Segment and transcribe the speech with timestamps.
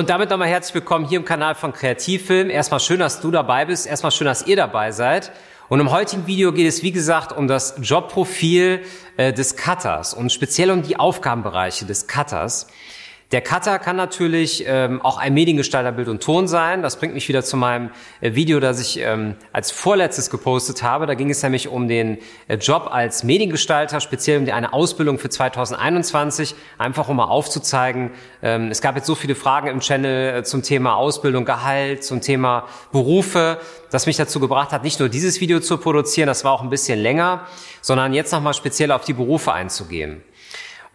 [0.00, 2.48] Und damit nochmal herzlich willkommen hier im Kanal von Kreativfilm.
[2.48, 3.86] Erstmal schön, dass du dabei bist.
[3.86, 5.30] Erstmal schön, dass ihr dabei seid.
[5.68, 8.80] Und im heutigen Video geht es, wie gesagt, um das Jobprofil
[9.18, 12.68] äh, des Cutters und speziell um die Aufgabenbereiche des Cutters.
[13.32, 16.82] Der Cutter kann natürlich ähm, auch ein Mediengestalter Bild und Ton sein.
[16.82, 21.06] Das bringt mich wieder zu meinem äh, Video, das ich ähm, als vorletztes gepostet habe.
[21.06, 25.20] Da ging es nämlich um den äh, Job als Mediengestalter, speziell um die, eine Ausbildung
[25.20, 28.10] für 2021, einfach um mal aufzuzeigen.
[28.42, 32.22] Ähm, es gab jetzt so viele Fragen im Channel äh, zum Thema Ausbildung, Gehalt, zum
[32.22, 33.60] Thema Berufe,
[33.92, 36.70] das mich dazu gebracht hat, nicht nur dieses Video zu produzieren, das war auch ein
[36.70, 37.46] bisschen länger,
[37.80, 40.20] sondern jetzt nochmal speziell auf die Berufe einzugehen.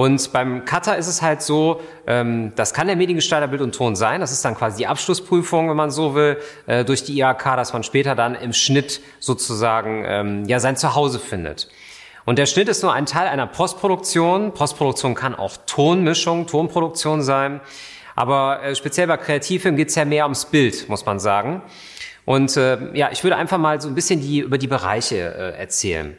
[0.00, 3.96] Und beim Cutter ist es halt so, ähm, das kann der Mediengestalter Bild und Ton
[3.96, 4.22] sein.
[4.22, 7.74] Das ist dann quasi die Abschlussprüfung, wenn man so will, äh, durch die IHK, dass
[7.74, 11.68] man später dann im Schnitt sozusagen ähm, ja sein Zuhause findet.
[12.24, 14.54] Und der Schnitt ist nur ein Teil einer Postproduktion.
[14.54, 17.60] Postproduktion kann auch Tonmischung, Tonproduktion sein.
[18.16, 21.60] Aber äh, speziell bei Kreativfilm geht es ja mehr ums Bild, muss man sagen.
[22.24, 25.58] Und äh, ja, ich würde einfach mal so ein bisschen die, über die Bereiche äh,
[25.60, 26.16] erzählen.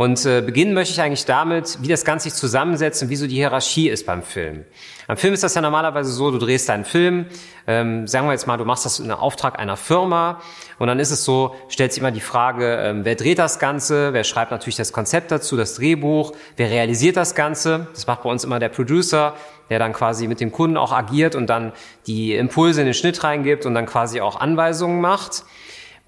[0.00, 3.26] Und äh, beginnen möchte ich eigentlich damit, wie das Ganze sich zusammensetzt und wie so
[3.26, 4.64] die Hierarchie ist beim Film.
[5.06, 7.26] Beim Film ist das ja normalerweise so, du drehst deinen Film,
[7.66, 10.40] ähm, sagen wir jetzt mal, du machst das in Auftrag einer Firma
[10.78, 14.14] und dann ist es so, stellt sich immer die Frage, ähm, wer dreht das Ganze,
[14.14, 18.30] wer schreibt natürlich das Konzept dazu, das Drehbuch, wer realisiert das Ganze, das macht bei
[18.30, 19.34] uns immer der Producer,
[19.68, 21.72] der dann quasi mit dem Kunden auch agiert und dann
[22.06, 25.44] die Impulse in den Schnitt reingibt und dann quasi auch Anweisungen macht.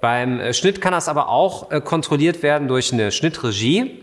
[0.03, 4.03] Beim äh, Schnitt kann das aber auch äh, kontrolliert werden durch eine Schnittregie.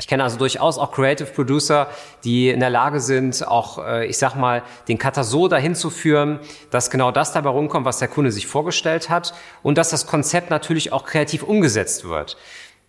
[0.00, 1.88] Ich kenne also durchaus auch Creative Producer,
[2.24, 5.90] die in der Lage sind, auch, äh, ich sag mal, den Cutter so dahin zu
[5.90, 6.40] führen,
[6.70, 10.48] dass genau das dabei rumkommt, was der Kunde sich vorgestellt hat und dass das Konzept
[10.48, 12.38] natürlich auch kreativ umgesetzt wird.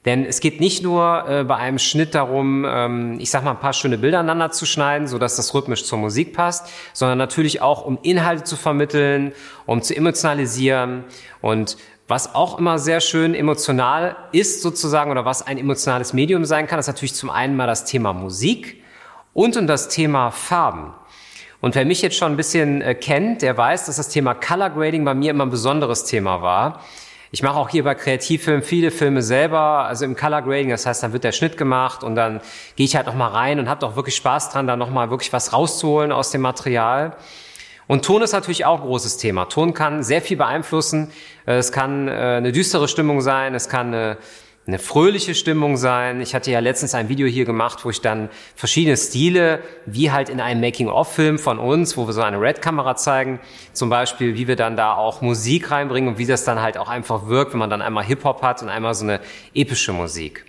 [0.06, 3.74] Denn es geht nicht nur bei einem Schnitt darum, ähm, ich sag mal, ein paar
[3.74, 7.84] schöne Bilder aneinander zu schneiden, so dass das rhythmisch zur Musik passt, sondern natürlich auch,
[7.84, 9.34] um Inhalte zu vermitteln,
[9.66, 11.04] um zu emotionalisieren.
[11.42, 11.76] Und
[12.09, 16.80] was auch immer sehr schön emotional ist sozusagen oder was ein emotionales Medium sein kann,
[16.80, 18.81] ist natürlich zum einen mal das Thema Musik
[19.34, 20.92] und um das Thema Farben.
[21.62, 24.72] Und wer mich jetzt schon ein bisschen äh, kennt, der weiß, dass das Thema Color
[24.72, 26.81] Grading bei mir immer ein besonderes Thema war.
[27.30, 31.03] Ich mache auch hier bei Kreativfilmen viele Filme selber, also im Color Grading, das heißt,
[31.03, 32.42] dann wird der Schnitt gemacht und dann
[32.75, 35.12] gehe ich halt noch mal rein und habe auch wirklich Spaß dran, da noch mal
[35.12, 37.16] wirklich was rauszuholen aus dem Material.
[37.90, 39.46] Und Ton ist natürlich auch ein großes Thema.
[39.46, 41.12] Ton kann sehr viel beeinflussen.
[41.48, 44.18] Äh, es kann äh, eine düstere Stimmung sein, es kann eine,
[44.68, 46.22] eine fröhliche Stimmung sein.
[46.22, 50.30] Ich hatte ja letztens ein Video hier gemacht, wo ich dann verschiedene Stile, wie halt
[50.30, 53.40] in einem Making-of-Film von uns, wo wir so eine Red-Kamera zeigen,
[53.74, 56.90] zum Beispiel, wie wir dann da auch Musik reinbringen und wie das dann halt auch
[56.90, 59.20] einfach wirkt, wenn man dann einmal Hip-Hop hat und einmal so eine
[59.56, 60.46] epische Musik.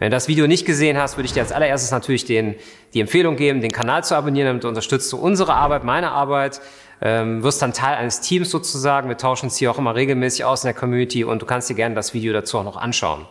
[0.00, 2.54] Wenn du das Video nicht gesehen hast, würde ich dir als allererstes natürlich den,
[2.94, 6.62] die Empfehlung geben, den Kanal zu abonnieren, damit unterstützt du unsere Arbeit, meine Arbeit,
[7.02, 9.10] ähm, wirst dann Teil eines Teams sozusagen.
[9.10, 11.74] Wir tauschen uns hier auch immer regelmäßig aus in der Community und du kannst dir
[11.74, 13.26] gerne das Video dazu auch noch anschauen.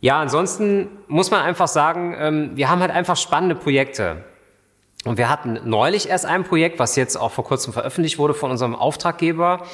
[0.00, 4.22] Ja, ansonsten muss man einfach sagen, ähm, wir haben halt einfach spannende Projekte.
[5.04, 8.52] Und wir hatten neulich erst ein Projekt, was jetzt auch vor kurzem veröffentlicht wurde von
[8.52, 9.66] unserem Auftraggeber.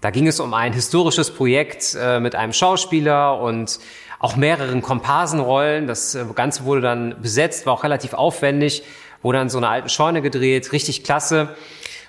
[0.00, 3.78] Da ging es um ein historisches Projekt äh, mit einem Schauspieler und
[4.18, 5.86] auch mehreren Komparsenrollen.
[5.86, 8.82] Das äh, Ganze wurde dann besetzt, war auch relativ aufwendig,
[9.22, 11.54] wurde dann so eine alten Scheune gedreht, richtig klasse.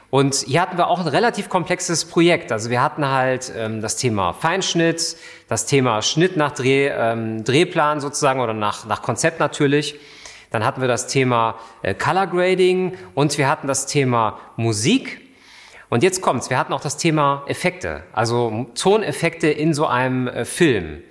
[0.10, 2.54] Und hier hatten wir auch ein relativ komplexes Projekt.
[2.54, 5.18] Also wir hatten halt ähm, das Thema Feinschnitt,
[5.50, 9.96] das Thema Schnitt nach Dreh, ähm, Drehplan sozusagen oder nach, nach Konzept natürlich.
[10.50, 15.22] Dann hatten wir das Thema äh, Color Grading und wir hatten das Thema Musik.
[15.90, 16.50] Und jetzt kommt's.
[16.50, 21.04] Wir hatten auch das Thema Effekte, also Toneffekte in so einem äh, Film.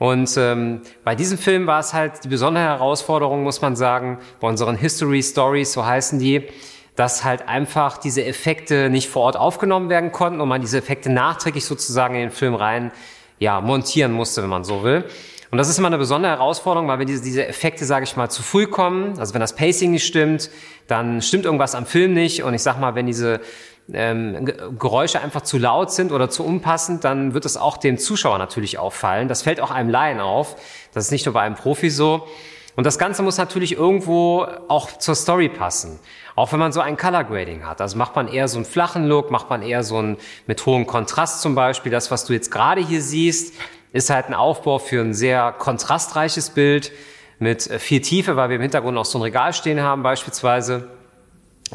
[0.00, 4.48] Und ähm, bei diesem Film war es halt die besondere Herausforderung, muss man sagen, bei
[4.48, 6.48] unseren History Stories, so heißen die,
[6.96, 11.10] dass halt einfach diese Effekte nicht vor Ort aufgenommen werden konnten und man diese Effekte
[11.10, 12.92] nachträglich sozusagen in den Film rein
[13.38, 15.04] ja, montieren musste, wenn man so will.
[15.50, 18.28] Und das ist immer eine besondere Herausforderung, weil wenn diese, diese Effekte, sage ich mal,
[18.28, 20.50] zu früh kommen, also wenn das Pacing nicht stimmt,
[20.86, 22.44] dann stimmt irgendwas am Film nicht.
[22.44, 23.40] Und ich sag mal, wenn diese
[23.92, 24.44] ähm,
[24.78, 28.78] Geräusche einfach zu laut sind oder zu unpassend, dann wird es auch dem Zuschauer natürlich
[28.78, 29.26] auffallen.
[29.26, 30.54] Das fällt auch einem Laien auf.
[30.94, 32.28] Das ist nicht nur bei einem Profi so.
[32.76, 35.98] Und das Ganze muss natürlich irgendwo auch zur Story passen.
[36.36, 37.80] Auch wenn man so ein Color Grading hat.
[37.80, 40.86] Also macht man eher so einen flachen Look, macht man eher so einen mit hohem
[40.86, 41.90] Kontrast zum Beispiel.
[41.90, 43.54] Das, was du jetzt gerade hier siehst,
[43.92, 46.92] ist halt ein Aufbau für ein sehr kontrastreiches Bild
[47.38, 50.88] mit viel Tiefe, weil wir im Hintergrund auch so ein Regal stehen haben beispielsweise.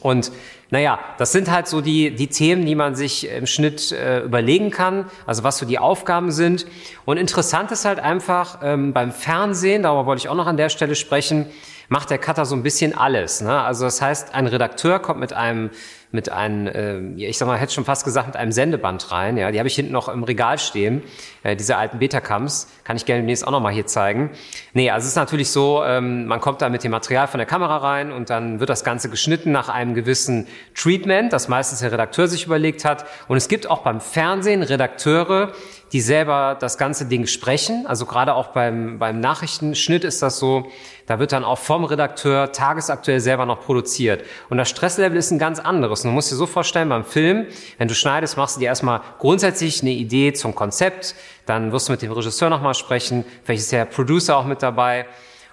[0.02, 0.32] Und
[0.72, 4.70] naja, das sind halt so die, die Themen, die man sich im Schnitt äh, überlegen
[4.70, 6.66] kann, also was so die Aufgaben sind.
[7.06, 10.70] Und interessant ist halt einfach ähm, beim Fernsehen, darüber wollte ich auch noch an der
[10.70, 11.48] Stelle sprechen,
[11.88, 13.42] macht der Cutter so ein bisschen alles.
[13.42, 13.62] Ne?
[13.62, 15.70] Also das heißt, ein Redakteur kommt mit einem
[16.12, 19.38] mit einem, äh, ich sag mal, hätte schon fast gesagt, mit einem Sendeband rein.
[19.38, 21.04] Ja, die habe ich hinten noch im Regal stehen,
[21.44, 22.68] äh, diese alten Betacams.
[22.84, 24.32] Kann ich gerne demnächst auch noch mal hier zeigen.
[24.74, 27.48] Nee, also es ist natürlich so, ähm, man kommt da mit dem Material von der
[27.48, 31.92] Kamera rein und dann wird das Ganze geschnitten nach einem gewissen Treatment, das meistens der
[31.92, 33.06] Redakteur sich überlegt hat.
[33.28, 35.54] Und es gibt auch beim Fernsehen Redakteure,
[35.92, 37.86] die selber das ganze Ding sprechen.
[37.88, 40.68] Also gerade auch beim, beim Nachrichtenschnitt ist das so,
[41.06, 44.24] da wird dann auch vom Redakteur tagesaktuell selber noch produziert.
[44.50, 45.95] Und das Stresslevel ist ein ganz anderes.
[46.04, 47.46] Und du musst dir so vorstellen, beim Film,
[47.78, 51.16] wenn du schneidest, machst du dir erstmal grundsätzlich eine Idee zum Konzept,
[51.46, 55.06] dann wirst du mit dem Regisseur nochmal sprechen, vielleicht ist der Producer auch mit dabei.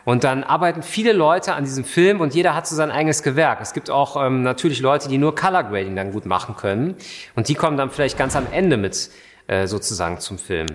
[0.05, 3.61] Und dann arbeiten viele Leute an diesem Film und jeder hat so sein eigenes Gewerk.
[3.61, 6.97] Es gibt auch ähm, natürlich Leute, die nur Color Grading dann gut machen können.
[7.37, 9.11] Und die kommen dann vielleicht ganz am Ende mit
[9.47, 10.67] äh, sozusagen zum Film.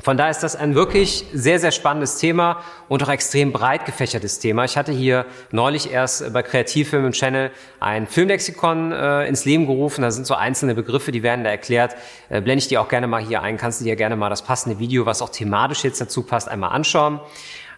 [0.00, 4.38] Von daher ist das ein wirklich sehr, sehr spannendes Thema und auch extrem breit gefächertes
[4.38, 4.64] Thema.
[4.64, 7.50] Ich hatte hier neulich erst bei Kreativfilm im Channel
[7.80, 10.02] ein Filmlexikon äh, ins Leben gerufen.
[10.02, 11.96] Da sind so einzelne Begriffe, die werden da erklärt.
[12.28, 13.56] Äh, blende ich dir auch gerne mal hier ein.
[13.56, 16.70] Kannst du dir gerne mal das passende Video, was auch thematisch jetzt dazu passt, einmal
[16.70, 17.20] anschauen.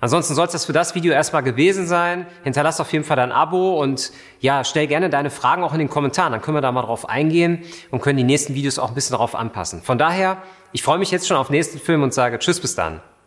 [0.00, 2.26] Ansonsten soll es das für das Video erstmal gewesen sein.
[2.42, 5.90] Hinterlass auf jeden Fall dein Abo und ja, stell gerne deine Fragen auch in den
[5.90, 6.32] Kommentaren.
[6.32, 9.12] Dann können wir da mal drauf eingehen und können die nächsten Videos auch ein bisschen
[9.12, 9.82] darauf anpassen.
[9.82, 10.38] Von daher,
[10.72, 13.00] ich freue mich jetzt schon auf nächsten Film und sage Tschüss bis dann.